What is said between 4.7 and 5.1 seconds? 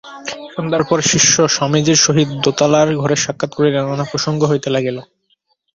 লাগিল।